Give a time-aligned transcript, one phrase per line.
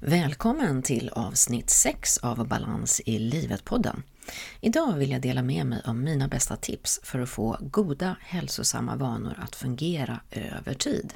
[0.00, 4.02] Välkommen till avsnitt 6 av Balans i livet-podden.
[4.60, 8.96] Idag vill jag dela med mig av mina bästa tips för att få goda hälsosamma
[8.96, 11.14] vanor att fungera över tid.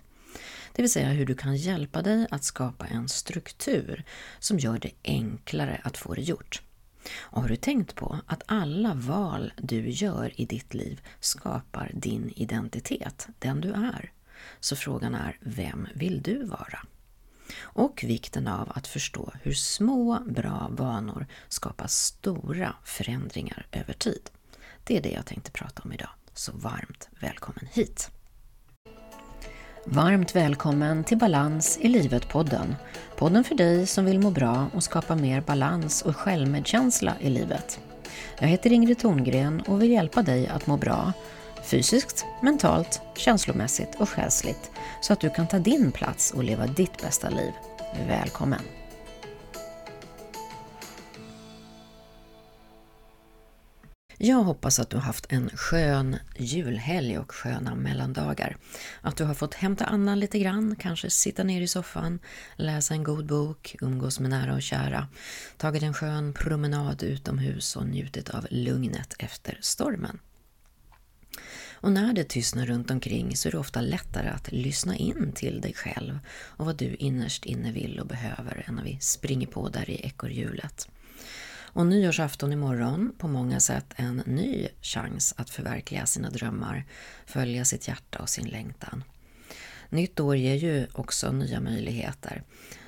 [0.72, 4.04] Det vill säga hur du kan hjälpa dig att skapa en struktur
[4.38, 6.62] som gör det enklare att få det gjort.
[7.20, 12.32] Och har du tänkt på att alla val du gör i ditt liv skapar din
[12.36, 14.12] identitet, den du är?
[14.60, 16.86] Så frågan är, vem vill du vara?
[17.60, 24.30] Och vikten av att förstå hur små, bra vanor skapar stora förändringar över tid.
[24.84, 28.10] Det är det jag tänkte prata om idag, så varmt välkommen hit!
[29.84, 32.74] Varmt välkommen till Balans i livet-podden.
[33.16, 37.80] Podden för dig som vill må bra och skapa mer balans och självmedkänsla i livet.
[38.38, 41.12] Jag heter Ingrid Thorngren och vill hjälpa dig att må bra
[41.64, 44.70] fysiskt, mentalt, känslomässigt och själsligt
[45.00, 47.52] så att du kan ta din plats och leva ditt bästa liv.
[48.08, 48.62] Välkommen!
[54.24, 58.56] Jag hoppas att du har haft en skön julhelg och sköna mellandagar.
[59.00, 62.18] Att du har fått hämta andan lite grann, kanske sitta ner i soffan,
[62.56, 65.08] läsa en god bok, umgås med nära och kära,
[65.56, 70.18] tagit en skön promenad utomhus och njutit av lugnet efter stormen.
[71.82, 75.60] Och när det tystnar runt omkring så är det ofta lättare att lyssna in till
[75.60, 79.68] dig själv och vad du innerst inne vill och behöver än när vi springer på
[79.68, 80.88] där i ekorrhjulet.
[81.74, 86.84] Och nyårsafton imorgon, på många sätt en ny chans att förverkliga sina drömmar,
[87.26, 89.04] följa sitt hjärta och sin längtan.
[89.88, 92.42] Nytt år ger ju också nya möjligheter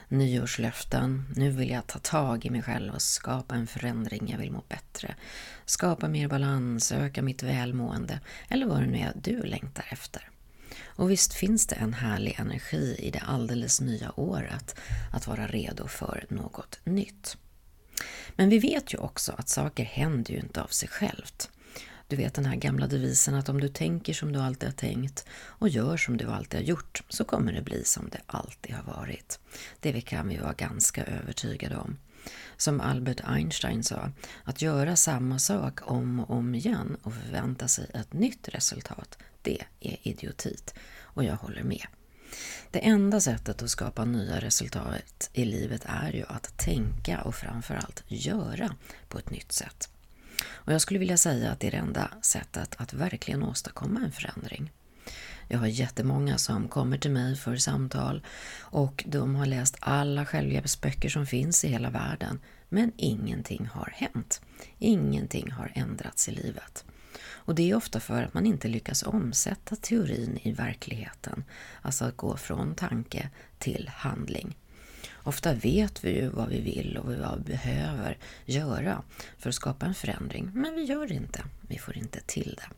[0.09, 1.25] nyårslöften.
[1.37, 4.29] Nu vill jag ta tag i mig själv och skapa en förändring.
[4.31, 5.15] Jag vill må bättre.
[5.65, 10.31] Skapa mer balans, öka mitt välmående eller vad det nu är du längtar efter.
[10.97, 14.77] Och visst finns det en härlig energi i det alldeles nya året
[15.13, 17.37] att vara redo för något nytt.
[18.37, 21.51] Men vi vet ju också att saker händer ju inte av sig självt.
[22.15, 25.27] Du vet den här gamla devisen att om du tänker som du alltid har tänkt
[25.33, 28.83] och gör som du alltid har gjort så kommer det bli som det alltid har
[28.83, 29.39] varit.
[29.81, 31.99] Det kan vi vara ganska övertygade om.
[32.57, 34.11] Som Albert Einstein sa,
[34.45, 39.63] att göra samma sak om och om igen och förvänta sig ett nytt resultat, det
[39.81, 40.75] är idiotit.
[41.01, 41.87] Och jag håller med.
[42.71, 48.05] Det enda sättet att skapa nya resultat i livet är ju att tänka och framförallt
[48.07, 48.75] göra
[49.09, 49.89] på ett nytt sätt.
[50.65, 54.13] Och jag skulle vilja säga att det är det enda sättet att verkligen åstadkomma en
[54.13, 54.71] förändring.
[55.49, 58.23] Jag har jättemånga som kommer till mig för samtal
[58.61, 62.41] och de har läst alla självhjälpsböcker som finns i hela världen.
[62.69, 64.41] Men ingenting har hänt.
[64.79, 66.85] Ingenting har ändrats i livet.
[67.25, 71.45] Och det är ofta för att man inte lyckas omsätta teorin i verkligheten.
[71.83, 74.57] Alltså att gå från tanke till handling.
[75.25, 79.03] Ofta vet vi ju vad vi vill och vad vi behöver göra
[79.39, 81.45] för att skapa en förändring, men vi gör det inte.
[81.69, 82.69] Vi får inte till det.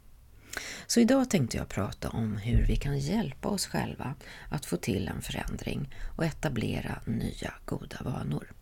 [0.87, 4.15] Så idag tänkte jag prata om hur vi kan hjälpa oss själva
[4.49, 8.53] att få till en förändring och etablera nya goda vanor.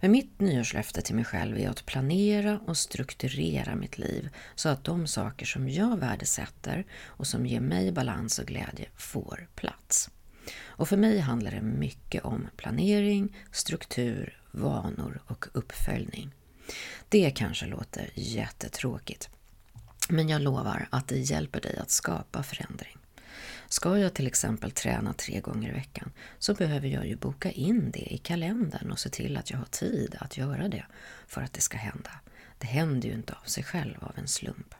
[0.00, 4.84] Men mitt nyårslöfte till mig själv är att planera och strukturera mitt liv så att
[4.84, 10.10] de saker som jag värdesätter och som ger mig balans och glädje får plats.
[10.56, 16.30] Och för mig handlar det mycket om planering, struktur, vanor och uppföljning.
[17.08, 19.28] Det kanske låter jättetråkigt,
[20.08, 22.96] men jag lovar att det hjälper dig att skapa förändring.
[23.68, 27.90] Ska jag till exempel träna tre gånger i veckan så behöver jag ju boka in
[27.90, 30.84] det i kalendern och se till att jag har tid att göra det
[31.26, 32.10] för att det ska hända.
[32.58, 34.74] Det händer ju inte av sig själv av en slump.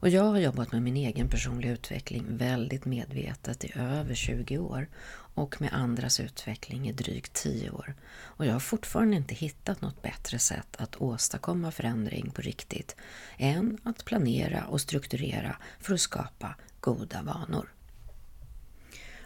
[0.00, 4.88] Och jag har jobbat med min egen personliga utveckling väldigt medvetet i över 20 år
[5.34, 7.94] och med andras utveckling i drygt 10 år.
[8.20, 12.96] Och jag har fortfarande inte hittat något bättre sätt att åstadkomma förändring på riktigt
[13.36, 17.68] än att planera och strukturera för att skapa goda vanor.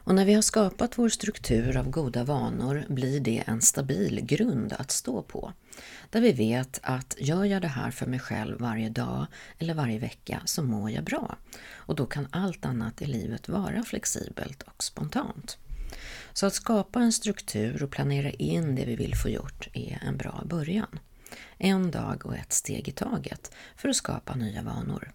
[0.04, 4.72] Och när vi har skapat vår struktur av goda vanor blir det en stabil grund
[4.72, 5.52] att stå på.
[6.10, 9.26] Där vi vet att gör jag det här för mig själv varje dag
[9.58, 11.36] eller varje vecka så mår jag bra.
[11.74, 15.58] Och då kan allt annat i livet vara flexibelt och spontant.
[16.32, 20.16] Så att skapa en struktur och planera in det vi vill få gjort är en
[20.16, 20.98] bra början.
[21.58, 25.12] En dag och ett steg i taget för att skapa nya vanor.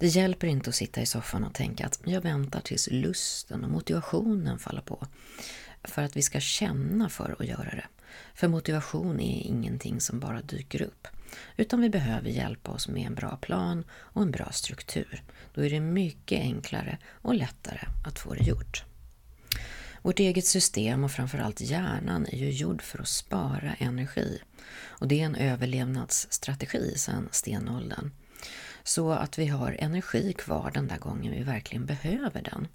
[0.00, 3.70] Det hjälper inte att sitta i soffan och tänka att jag väntar tills lusten och
[3.70, 5.06] motivationen faller på
[5.84, 7.86] för att vi ska känna för att göra det.
[8.34, 11.08] För motivation är ingenting som bara dyker upp,
[11.56, 15.22] utan vi behöver hjälpa oss med en bra plan och en bra struktur.
[15.54, 18.84] Då är det mycket enklare och lättare att få det gjort.
[20.02, 24.38] Vårt eget system och framförallt hjärnan är ju gjord för att spara energi.
[24.82, 28.10] Och det är en överlevnadsstrategi sedan stenåldern.
[28.84, 32.68] Så att vi har energi kvar den där gången vi verkligen behöver den.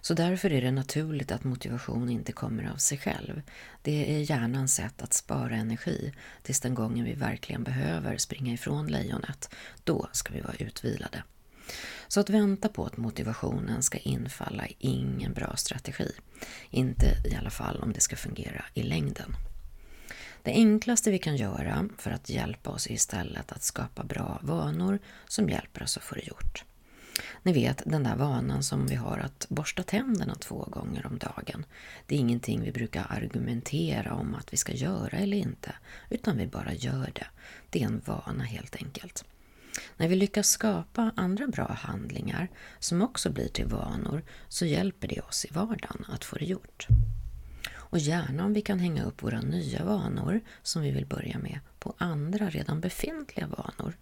[0.00, 3.42] Så därför är det naturligt att motivation inte kommer av sig själv.
[3.82, 6.12] Det är hjärnans sätt att spara energi
[6.42, 9.54] tills den gången vi verkligen behöver springa ifrån lejonet.
[9.84, 11.22] Då ska vi vara utvilade.
[12.08, 16.10] Så att vänta på att motivationen ska infalla är ingen bra strategi.
[16.70, 19.36] Inte i alla fall om det ska fungera i längden.
[20.46, 24.98] Det enklaste vi kan göra för att hjälpa oss är istället att skapa bra vanor
[25.28, 26.64] som hjälper oss att få det gjort.
[27.42, 31.64] Ni vet den där vanan som vi har att borsta tänderna två gånger om dagen.
[32.06, 35.74] Det är ingenting vi brukar argumentera om att vi ska göra eller inte,
[36.10, 37.26] utan vi bara gör det.
[37.70, 39.24] Det är en vana helt enkelt.
[39.96, 42.48] När vi lyckas skapa andra bra handlingar
[42.78, 46.88] som också blir till vanor så hjälper det oss i vardagen att få det gjort.
[47.96, 51.60] Och gärna om vi kan hänga upp våra nya vanor som vi vill börja med
[51.78, 53.96] på andra redan befintliga vanor.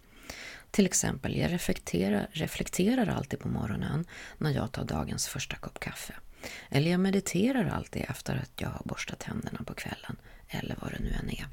[0.70, 4.04] Till exempel, jag reflekterar, reflekterar alltid på morgonen
[4.38, 6.14] när jag tar dagens första kopp kaffe.
[6.68, 10.16] Eller jag mediterar alltid efter att jag har borstat tänderna på kvällen,
[10.48, 11.46] eller vad det nu än är.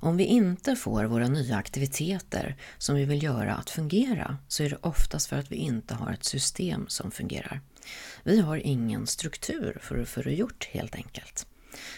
[0.00, 4.70] Om vi inte får våra nya aktiviteter som vi vill göra att fungera så är
[4.70, 7.60] det oftast för att vi inte har ett system som fungerar.
[8.22, 11.46] Vi har ingen struktur för att få det gjort helt enkelt.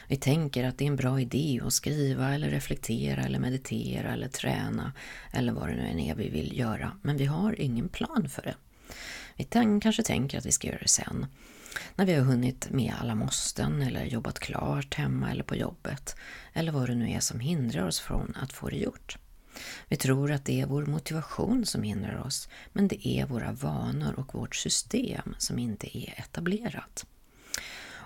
[0.08, 4.28] Vi tänker att det är en bra idé att skriva eller reflektera eller meditera eller
[4.28, 4.92] träna
[5.32, 8.42] eller vad det nu än är vi vill göra, men vi har ingen plan för
[8.42, 8.54] det.
[9.36, 9.44] Vi
[9.80, 11.26] kanske tänker att vi ska göra det sen,
[11.96, 16.16] när vi har hunnit med alla måsten eller jobbat klart hemma eller på jobbet,
[16.52, 19.18] eller vad det nu är som hindrar oss från att få det gjort.
[19.88, 24.14] Vi tror att det är vår motivation som hindrar oss, men det är våra vanor
[24.18, 27.06] och vårt system som inte är etablerat.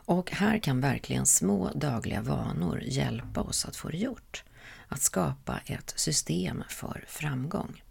[0.05, 4.45] Och här kan verkligen små dagliga vanor hjälpa oss att få det gjort.
[4.89, 7.83] Att skapa ett system för framgång.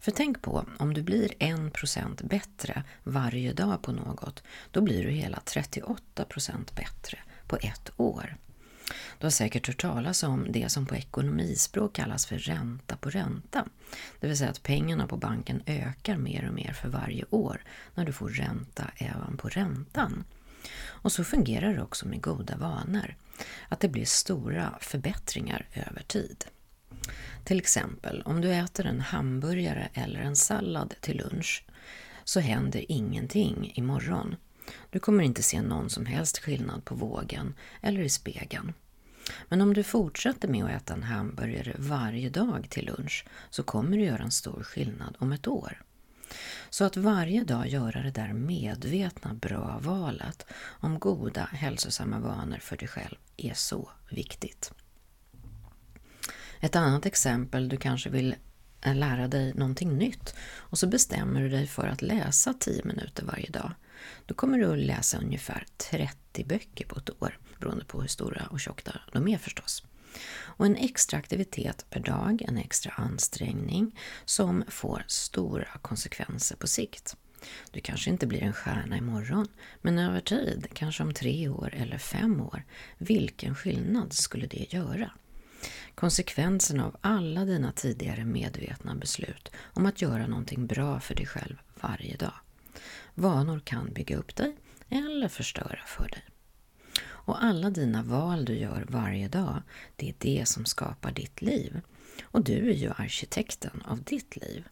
[0.00, 5.10] För tänk på, om du blir 1% bättre varje dag på något, då blir du
[5.10, 8.36] hela 38% bättre på ett år.
[9.18, 13.64] Du har säkert hört talas om det som på ekonomispråk kallas för ränta på ränta.
[14.20, 17.62] Det vill säga att pengarna på banken ökar mer och mer för varje år
[17.94, 20.24] när du får ränta även på räntan.
[20.80, 23.14] Och så fungerar det också med goda vanor,
[23.68, 26.44] att det blir stora förbättringar över tid.
[27.44, 31.64] Till exempel, om du äter en hamburgare eller en sallad till lunch
[32.24, 34.36] så händer ingenting imorgon.
[34.90, 38.72] Du kommer inte se någon som helst skillnad på vågen eller i spegeln.
[39.48, 43.96] Men om du fortsätter med att äta en hamburgare varje dag till lunch så kommer
[43.96, 45.82] du göra en stor skillnad om ett år.
[46.70, 50.46] Så att varje dag göra det där medvetna bra valet
[50.80, 54.72] om goda hälsosamma vanor för dig själv är så viktigt.
[56.60, 58.34] Ett annat exempel, du kanske vill
[58.80, 63.24] eh, lära dig någonting nytt och så bestämmer du dig för att läsa 10 minuter
[63.24, 63.72] varje dag.
[64.26, 68.46] Då kommer du att läsa ungefär 30 böcker på ett år, beroende på hur stora
[68.50, 69.82] och tjocka de är förstås.
[70.30, 77.16] Och en extra aktivitet per dag, en extra ansträngning som får stora konsekvenser på sikt.
[77.70, 79.48] Du kanske inte blir en stjärna imorgon,
[79.82, 82.64] men över tid, kanske om tre år eller fem år,
[82.98, 85.10] vilken skillnad skulle det göra?
[85.94, 91.56] Konsekvenserna av alla dina tidigare medvetna beslut om att göra någonting bra för dig själv
[91.80, 92.34] varje dag.
[93.14, 94.56] Vanor kan bygga upp dig
[94.88, 96.24] eller förstöra för dig.
[97.06, 99.62] Och alla dina val du gör varje dag,
[99.96, 101.80] det är det som skapar ditt liv.
[102.22, 104.68] Och du är ju arkitekten av ditt liv.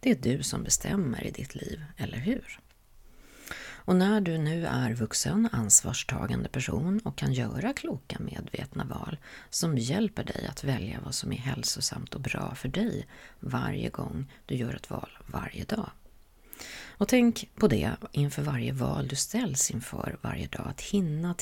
[0.00, 2.60] Det är du som bestämmer i ditt liv, eller hur?
[3.84, 9.18] Och när du nu är vuxen, ansvarstagande person och kan göra kloka medvetna val
[9.50, 13.06] som hjälper dig att välja vad som är hälsosamt och bra för dig
[13.40, 15.90] varje gång du gör ett val varje dag.
[16.88, 21.34] Och tänk på det inför varje val du ställs inför varje dag, att hinna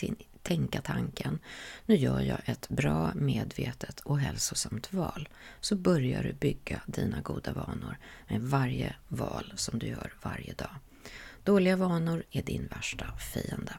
[0.42, 1.38] tänka tanken,
[1.86, 5.28] nu gör jag ett bra, medvetet och hälsosamt val,
[5.60, 10.76] så börjar du bygga dina goda vanor med varje val som du gör varje dag.
[11.48, 13.72] Dåliga vanor är din värsta fiende.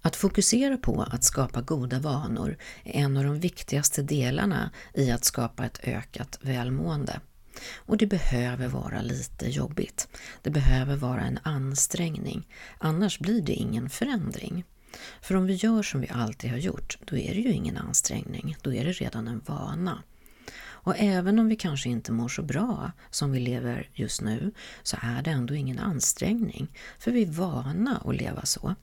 [0.00, 5.24] Att fokusera på att skapa goda vanor är en av de viktigaste delarna i att
[5.24, 7.20] skapa ett ökat välmående.
[7.76, 10.08] Och det behöver vara lite jobbigt.
[10.42, 14.64] Det behöver vara en ansträngning, annars blir det ingen förändring.
[15.22, 18.56] För om vi gör som vi alltid har gjort, då är det ju ingen ansträngning,
[18.62, 20.02] då är det redan en vana.
[20.82, 24.96] Och även om vi kanske inte mår så bra som vi lever just nu så
[25.02, 26.68] är det ändå ingen ansträngning,
[26.98, 28.74] för vi är vana att leva så.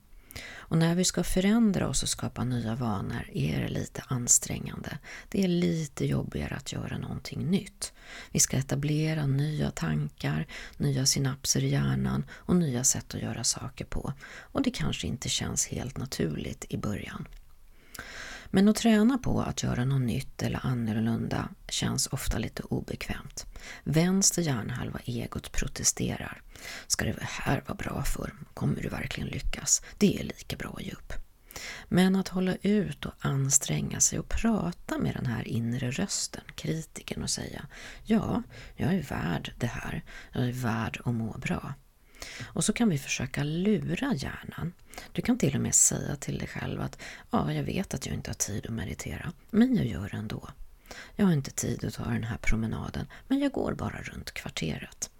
[0.56, 4.98] Och när vi ska förändra oss och skapa nya vanor är det lite ansträngande.
[5.28, 7.92] Det är lite jobbigare att göra någonting nytt.
[8.30, 13.84] Vi ska etablera nya tankar, nya synapser i hjärnan och nya sätt att göra saker
[13.84, 14.12] på.
[14.52, 17.26] Och det kanske inte känns helt naturligt i början.
[18.50, 23.46] Men att träna på att göra något nytt eller annorlunda känns ofta lite obekvämt.
[23.84, 26.42] Vänster hjärnhalva, egot, protesterar.
[26.86, 28.32] Ska det här vara bra för?
[28.54, 29.82] Kommer du verkligen lyckas?
[29.98, 31.12] Det är lika bra att ge upp.
[31.88, 37.22] Men att hålla ut och anstränga sig och prata med den här inre rösten, kritiken
[37.22, 37.66] och säga
[38.04, 38.42] Ja,
[38.76, 40.04] jag är värd det här.
[40.32, 41.74] Jag är värd att må bra.
[42.44, 44.72] Och så kan vi försöka lura hjärnan.
[45.12, 46.98] Du kan till och med säga till dig själv att
[47.30, 50.48] ja, jag vet att jag inte har tid att meditera, men jag gör det ändå.
[51.16, 55.10] Jag har inte tid att ta den här promenaden, men jag går bara runt kvarteret.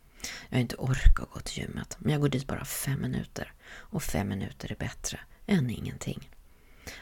[0.48, 3.52] Jag har inte ork att gå till gymmet, men jag går dit bara fem minuter.
[3.70, 6.30] Och fem minuter är bättre än ingenting.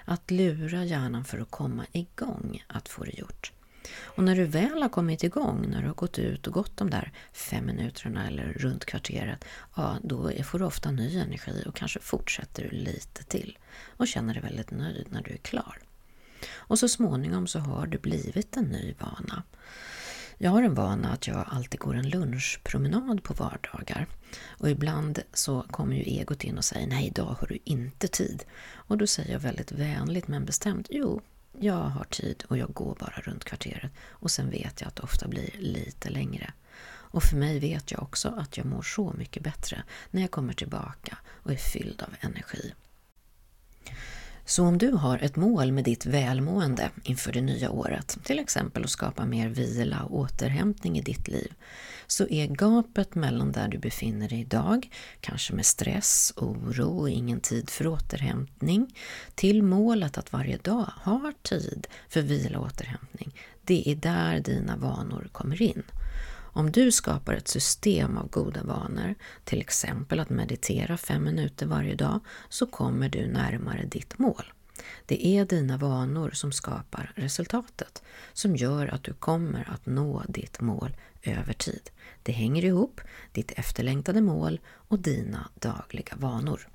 [0.05, 3.53] Att lura hjärnan för att komma igång att få det gjort.
[4.03, 6.91] Och när du väl har kommit igång, när du har gått ut och gått de
[6.91, 9.45] där fem minuterna eller runt kvarteret,
[9.77, 14.35] ja, då får du ofta ny energi och kanske fortsätter du lite till och känner
[14.35, 15.79] dig väldigt nöjd när du är klar.
[16.55, 19.43] Och så småningom så har du blivit en ny vana.
[20.39, 24.07] Jag har en vana att jag alltid går en lunchpromenad på vardagar.
[24.49, 28.45] Och ibland så kommer ju egot in och säger nej, idag har du inte tid.
[28.73, 31.21] Och då säger jag väldigt vänligt men bestämt, jo,
[31.61, 35.03] jag har tid och jag går bara runt kvarteret och sen vet jag att det
[35.03, 36.53] ofta blir lite längre.
[36.89, 40.53] Och för mig vet jag också att jag mår så mycket bättre när jag kommer
[40.53, 42.75] tillbaka och är fylld av energi.
[44.49, 48.85] Så om du har ett mål med ditt välmående inför det nya året, till exempel
[48.85, 51.53] att skapa mer vila och återhämtning i ditt liv,
[52.07, 57.41] så är gapet mellan där du befinner dig idag, kanske med stress, oro och ingen
[57.41, 58.95] tid för återhämtning,
[59.35, 64.77] till målet att varje dag har tid för vila och återhämtning, det är där dina
[64.77, 65.83] vanor kommer in.
[66.57, 71.95] Om du skapar ett system av goda vanor, till exempel att meditera fem minuter varje
[71.95, 74.53] dag, så kommer du närmare ditt mål.
[75.07, 80.61] Det är dina vanor som skapar resultatet, som gör att du kommer att nå ditt
[80.61, 81.91] mål över tid.
[82.23, 83.01] Det hänger ihop,
[83.33, 86.69] ditt efterlängtade mål och dina dagliga vanor.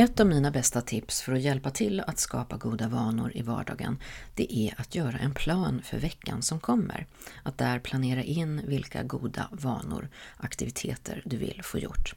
[0.00, 3.98] Ett av mina bästa tips för att hjälpa till att skapa goda vanor i vardagen,
[4.34, 7.06] det är att göra en plan för veckan som kommer.
[7.42, 12.14] Att där planera in vilka goda vanor, aktiviteter du vill få gjort.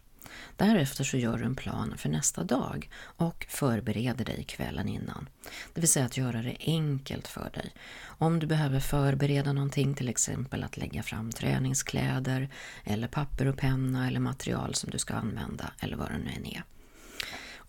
[0.57, 5.29] Därefter så gör du en plan för nästa dag och förbereder dig kvällen innan.
[5.73, 7.73] Det vill säga att göra det enkelt för dig.
[8.03, 12.49] Om du behöver förbereda någonting, till exempel att lägga fram träningskläder
[12.83, 16.45] eller papper och penna eller material som du ska använda eller vad det nu än
[16.45, 16.63] är.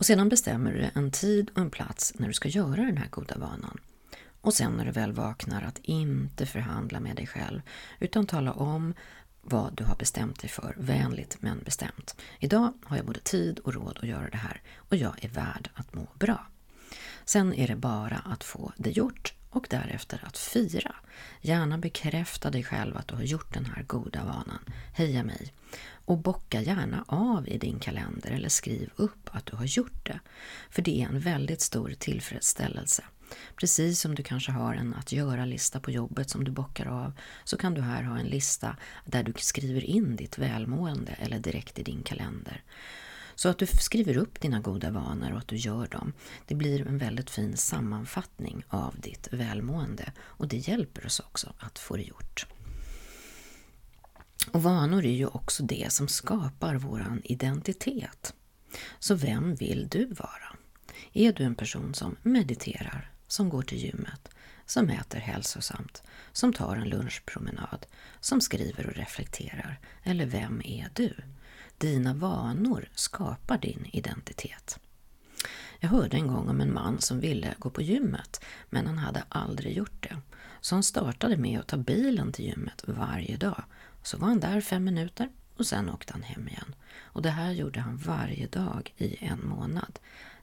[0.03, 3.09] Och sedan bestämmer du en tid och en plats när du ska göra den här
[3.11, 3.81] goda vanan.
[4.41, 7.61] Och sen när du väl vaknar att inte förhandla med dig själv
[7.99, 8.95] utan tala om
[9.43, 12.17] vad du har bestämt dig för, vänligt men bestämt.
[12.39, 15.71] Idag har jag både tid och råd att göra det här och jag är värd
[15.75, 16.47] att må bra.
[17.25, 20.95] Sen är det bara att få det gjort och därefter att fira.
[21.41, 24.65] Gärna bekräfta dig själv att du har gjort den här goda vanan.
[24.93, 25.53] Heja mig!
[26.05, 30.21] Och bocka gärna av i din kalender eller skriv upp att du har gjort det.
[30.71, 33.05] För det är en väldigt stor tillfredsställelse.
[33.57, 37.13] Precis som du kanske har en att göra-lista på jobbet som du bockar av,
[37.45, 41.79] så kan du här ha en lista där du skriver in ditt välmående eller direkt
[41.79, 42.63] i din kalender.
[43.35, 46.13] Så att du skriver upp dina goda vanor och att du gör dem.
[46.47, 51.79] Det blir en väldigt fin sammanfattning av ditt välmående och det hjälper oss också att
[51.79, 52.47] få det gjort.
[54.51, 58.35] Och vanor är ju också det som skapar vår identitet.
[58.99, 60.57] Så vem vill du vara?
[61.13, 64.29] Är du en person som mediterar, som går till gymmet,
[64.67, 67.87] som äter hälsosamt, som tar en lunchpromenad,
[68.21, 69.81] som skriver och reflekterar?
[70.03, 71.15] Eller vem är du?
[71.79, 74.79] Dina vanor skapar din identitet.
[75.81, 79.25] Jag hörde en gång om en man som ville gå på gymmet, men han hade
[79.29, 80.17] aldrig gjort det.
[80.61, 83.65] Så han startade med att ta bilen till gymmet varje dag.
[84.03, 86.75] Så var han där fem minuter och sen åkte han hem igen.
[87.01, 89.99] Och det här gjorde han varje dag i en månad.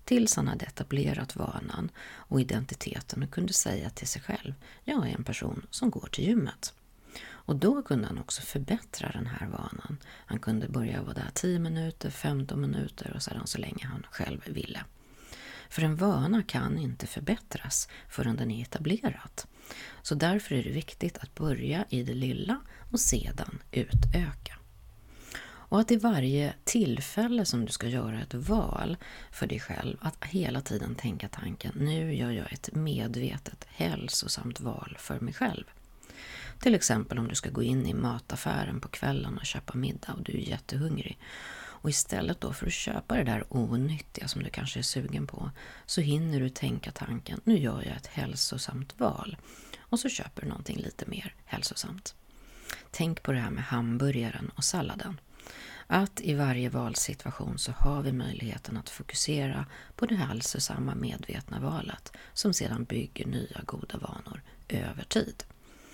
[0.05, 5.15] Tills han hade etablerat vanan och identiteten och kunde säga till sig själv, jag är
[5.15, 6.73] en person som går till gymmet.
[7.27, 9.97] Och då kunde han också förbättra den här vanan.
[10.05, 14.41] Han kunde börja vara där 10 minuter, 15 minuter och sedan så länge han själv
[14.45, 14.83] ville.
[15.69, 19.41] För en vana kan inte förbättras förrän den är etablerad.
[20.01, 22.59] Så därför är det viktigt att börja i det lilla
[22.91, 24.55] och sedan utöka.
[25.69, 28.97] Och att i varje tillfälle som du ska göra ett val
[29.31, 34.97] för dig själv, att hela tiden tänka tanken, nu gör jag ett medvetet hälsosamt val
[34.99, 35.63] för mig själv.
[36.59, 40.23] Till exempel om du ska gå in i mataffären på kvällen och köpa middag och
[40.23, 41.19] du är jättehungrig.
[41.81, 45.51] Och istället då för att köpa det där onyttiga som du kanske är sugen på,
[45.85, 49.37] så hinner du tänka tanken, nu gör jag ett hälsosamt val.
[49.79, 52.15] Och så köper du någonting lite mer hälsosamt.
[52.91, 55.19] Tänk på det här med hamburgaren och salladen.
[55.87, 62.11] Att i varje valsituation så har vi möjligheten att fokusera på det hälsosamma medvetna valet
[62.33, 65.43] som sedan bygger nya goda vanor över tid.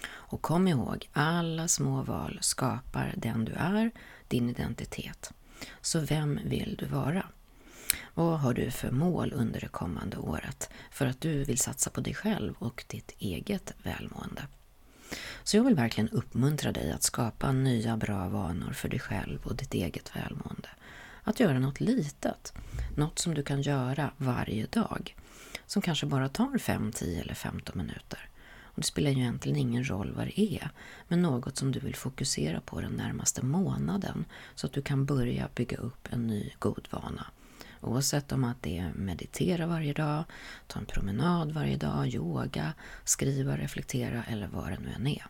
[0.08, 3.92] Och kom ihåg, alla små val skapar den du är,
[4.28, 5.34] din identitet.
[5.82, 7.26] Så vem vill du vara?
[8.14, 12.02] Vad har du för mål under det kommande året för att du vill satsa på
[12.02, 14.48] dig själv och ditt eget välmående?
[15.44, 19.56] Så jag vill verkligen uppmuntra dig att skapa nya bra vanor för dig själv och
[19.56, 20.70] ditt eget välmående.
[21.24, 22.54] Att göra något litet,
[22.96, 25.16] något som du kan göra varje dag,
[25.66, 28.30] som kanske bara tar 5, 10 eller 15 minuter.
[28.76, 30.70] Och det spelar ju egentligen ingen roll vad det är,
[31.08, 35.50] men något som du vill fokusera på den närmaste månaden så att du kan börja
[35.56, 37.26] bygga upp en ny god vana.
[37.82, 40.24] Oavsett om att det är meditera varje dag,
[40.68, 45.26] ta en promenad varje dag, yoga, skriva, reflektera eller vad det nu än är.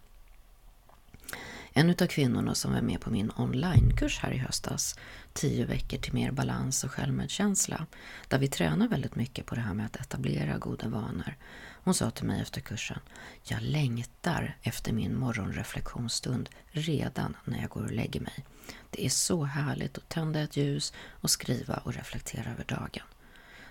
[1.78, 5.00] En av kvinnorna som var med på min onlinekurs här i höstas,
[5.34, 7.86] 10 veckor till mer balans och självmedkänsla,
[8.28, 11.36] där vi tränar väldigt mycket på det här med att etablera goda vanor.
[11.86, 13.00] Hon sa till mig efter kursen,
[13.44, 18.46] jag längtar efter min morgonreflektionsstund redan när jag går och lägger mig.
[18.90, 23.04] Det är så härligt att tända ett ljus och skriva och reflektera över dagen.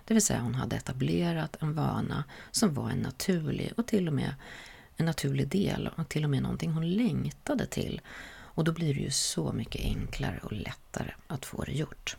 [0.04, 4.14] Det vill säga hon hade etablerat en vana som var en naturlig och till och
[4.14, 4.34] med
[4.96, 8.00] en naturlig del och till och med någonting hon längtade till.
[8.26, 12.16] Och då blir det ju så mycket enklare och lättare att få det gjort.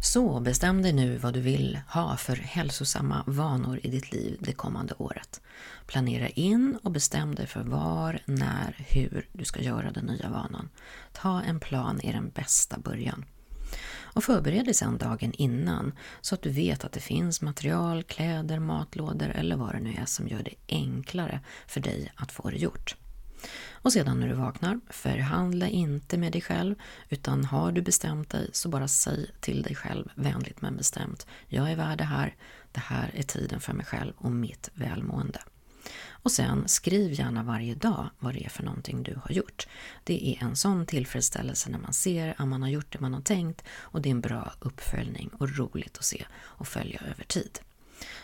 [0.00, 4.52] Så bestäm dig nu vad du vill ha för hälsosamma vanor i ditt liv det
[4.52, 5.40] kommande året.
[5.86, 10.68] Planera in och bestäm dig för var, när, hur du ska göra den nya vanan.
[11.12, 13.24] Ta en plan är den bästa början.
[14.16, 18.58] Och förbered dig sedan dagen innan så att du vet att det finns material, kläder,
[18.58, 22.56] matlådor eller vad det nu är som gör det enklare för dig att få det
[22.56, 22.96] gjort.
[23.70, 26.74] Och sedan när du vaknar, förhandla inte med dig själv
[27.08, 31.26] utan har du bestämt dig så bara säg till dig själv vänligt men bestämt.
[31.48, 32.34] Jag är värd det här,
[32.72, 35.40] det här är tiden för mig själv och mitt välmående.
[36.08, 39.66] Och sen skriv gärna varje dag vad det är för någonting du har gjort.
[40.04, 43.20] Det är en sån tillfredsställelse när man ser att man har gjort det man har
[43.20, 47.58] tänkt och det är en bra uppföljning och roligt att se och följa över tid.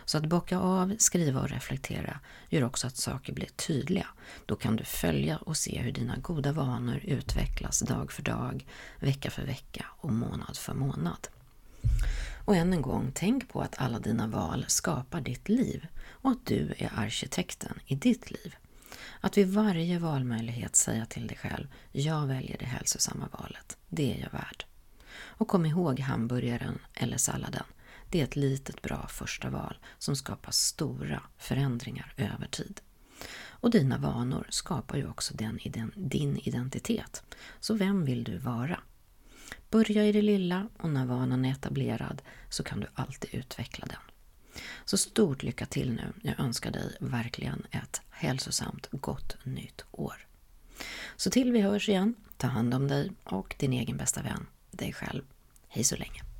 [0.04, 4.06] Så att bocka av, skriva och reflektera gör också att saker blir tydliga.
[4.46, 8.66] Då kan du följa och se hur dina goda vanor utvecklas dag för dag,
[9.00, 11.28] vecka för vecka och månad för månad.
[12.44, 16.46] Och än en gång, tänk på att alla dina val skapar ditt liv och att
[16.46, 18.56] du är arkitekten i ditt liv.
[19.20, 24.20] Att vid varje valmöjlighet säga till dig själv, jag väljer det hälsosamma valet, det är
[24.20, 24.64] jag värd.
[25.22, 27.64] Och kom ihåg hamburgaren eller salladen.
[28.12, 32.80] Det är ett litet bra första val som skapar stora förändringar över tid.
[33.34, 35.58] Och dina vanor skapar ju också den,
[35.96, 37.22] din identitet.
[37.60, 38.80] Så vem vill du vara?
[39.70, 44.02] Börja i det lilla och när vanan är etablerad så kan du alltid utveckla den.
[44.84, 46.12] Så stort lycka till nu.
[46.22, 50.26] Jag önskar dig verkligen ett hälsosamt gott nytt år.
[51.16, 54.92] Så till vi hörs igen, ta hand om dig och din egen bästa vän, dig
[54.92, 55.22] själv.
[55.68, 56.31] Hej så länge!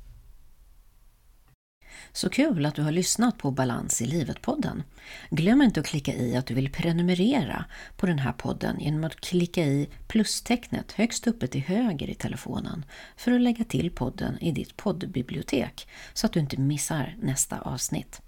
[2.11, 4.83] Så kul att du har lyssnat på Balans i livet-podden.
[5.29, 7.65] Glöm inte att klicka i att du vill prenumerera
[7.97, 12.85] på den här podden genom att klicka i plustecknet högst uppe till höger i telefonen
[13.17, 18.21] för att lägga till podden i ditt poddbibliotek så att du inte missar nästa avsnitt.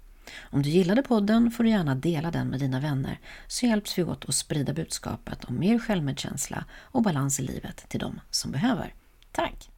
[0.50, 4.04] Om du gillade podden får du gärna dela den med dina vänner så hjälps vi
[4.04, 8.94] åt att sprida budskapet om mer självmedkänsla och balans i livet till de som behöver.
[9.32, 9.70] Tack!